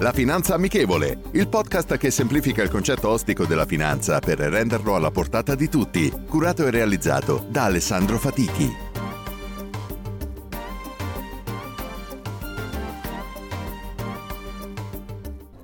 [0.00, 5.10] La Finanza Amichevole, il podcast che semplifica il concetto ostico della finanza per renderlo alla
[5.10, 8.72] portata di tutti, curato e realizzato da Alessandro Fatichi.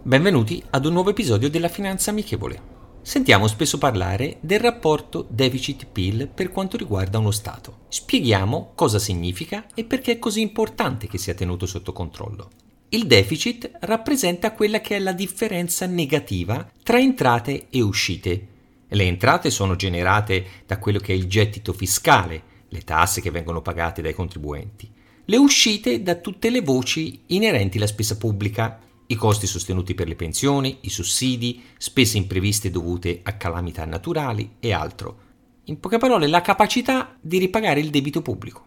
[0.03, 2.73] Benvenuti ad un nuovo episodio della Finanza Amichevole.
[3.03, 7.83] Sentiamo spesso parlare del rapporto deficit-PIL per quanto riguarda uno Stato.
[7.87, 12.51] Spieghiamo cosa significa e perché è così importante che sia tenuto sotto controllo.
[12.95, 18.47] Il deficit rappresenta quella che è la differenza negativa tra entrate e uscite.
[18.87, 23.63] Le entrate sono generate da quello che è il gettito fiscale, le tasse che vengono
[23.63, 24.89] pagate dai contribuenti.
[25.25, 30.15] Le uscite da tutte le voci inerenti alla spesa pubblica, i costi sostenuti per le
[30.15, 35.19] pensioni, i sussidi, spese impreviste dovute a calamità naturali e altro.
[35.65, 38.65] In poche parole, la capacità di ripagare il debito pubblico.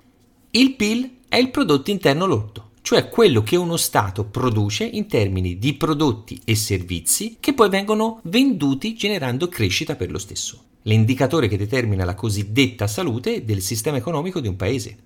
[0.52, 5.58] Il PIL è il prodotto interno lordo, cioè quello che uno Stato produce in termini
[5.58, 11.58] di prodotti e servizi che poi vengono venduti generando crescita per lo stesso, l'indicatore che
[11.58, 14.98] determina la cosiddetta salute del sistema economico di un paese.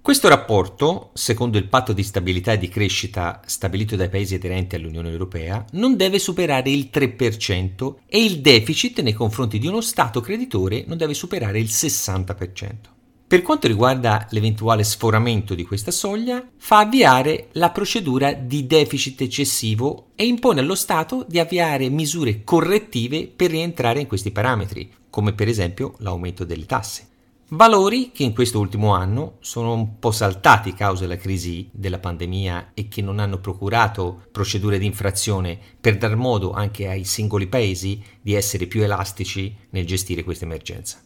[0.00, 5.10] Questo rapporto, secondo il patto di stabilità e di crescita stabilito dai paesi aderenti all'Unione
[5.10, 10.84] Europea, non deve superare il 3% e il deficit nei confronti di uno Stato creditore
[10.86, 12.95] non deve superare il 60%.
[13.28, 20.10] Per quanto riguarda l'eventuale sforamento di questa soglia, fa avviare la procedura di deficit eccessivo
[20.14, 25.48] e impone allo Stato di avviare misure correttive per rientrare in questi parametri, come per
[25.48, 27.08] esempio l'aumento delle tasse.
[27.48, 32.72] Valori che in questo ultimo anno sono un po' saltati causa della crisi della pandemia
[32.74, 38.00] e che non hanno procurato procedure di infrazione per dar modo anche ai singoli paesi
[38.20, 41.00] di essere più elastici nel gestire questa emergenza.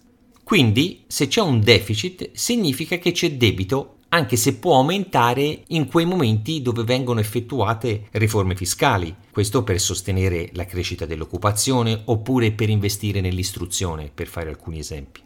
[0.50, 6.05] Quindi, se c'è un deficit, significa che c'è debito, anche se può aumentare in quei
[6.05, 13.21] momenti dove vengono effettuate riforme fiscali, questo per sostenere la crescita dell'occupazione oppure per investire
[13.21, 15.21] nell'istruzione, per fare alcuni esempi.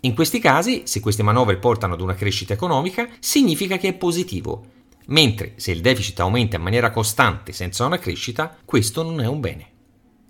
[0.00, 4.66] In questi casi, se queste manovre portano ad una crescita economica, significa che è positivo,
[5.06, 9.40] mentre se il deficit aumenta in maniera costante senza una crescita, questo non è un
[9.40, 9.68] bene.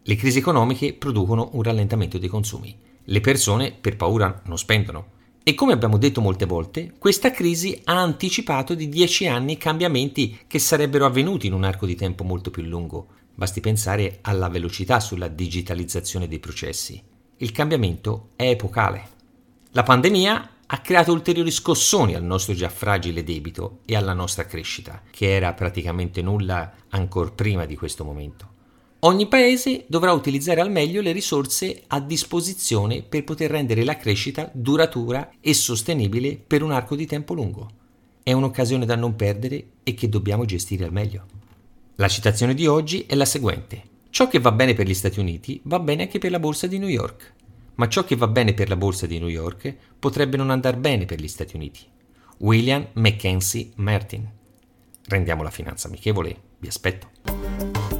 [0.05, 2.89] Le crisi economiche producono un rallentamento dei consumi.
[3.05, 5.19] Le persone per paura non spendono.
[5.43, 10.59] E come abbiamo detto molte volte, questa crisi ha anticipato di 10 anni cambiamenti che
[10.59, 13.07] sarebbero avvenuti in un arco di tempo molto più lungo.
[13.35, 17.03] Basti pensare alla velocità sulla digitalizzazione dei processi.
[17.39, 19.09] Il cambiamento è epocale.
[19.71, 25.03] La pandemia ha creato ulteriori scossoni al nostro già fragile debito e alla nostra crescita,
[25.11, 28.50] che era praticamente nulla ancora prima di questo momento.
[29.01, 34.51] Ogni paese dovrà utilizzare al meglio le risorse a disposizione per poter rendere la crescita
[34.53, 37.71] duratura e sostenibile per un arco di tempo lungo.
[38.23, 41.25] È un'occasione da non perdere e che dobbiamo gestire al meglio.
[41.97, 43.83] La citazione di oggi è la seguente.
[44.11, 46.79] Ciò che va bene per gli Stati Uniti va bene anche per la borsa di
[46.79, 47.35] New York
[47.81, 51.07] ma ciò che va bene per la borsa di New York potrebbe non andare bene
[51.07, 51.81] per gli Stati Uniti.
[52.41, 54.29] William Mackenzie Martin.
[55.07, 58.00] Rendiamo la finanza amichevole, vi aspetto.